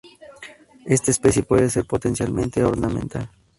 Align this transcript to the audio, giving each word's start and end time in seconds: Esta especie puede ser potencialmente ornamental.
Esta 0.87 1.11
especie 1.11 1.43
puede 1.43 1.69
ser 1.69 1.85
potencialmente 1.85 2.63
ornamental. 2.63 3.29